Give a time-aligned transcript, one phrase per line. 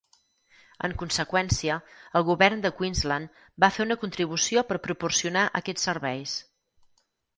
[0.87, 1.75] En conseqüència,
[2.21, 6.35] el Govern de Queensland va fer una contribució per proporcionar aquests serveis.